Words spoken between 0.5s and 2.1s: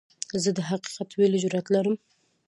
د حقیقت ویلو جرئت لرم.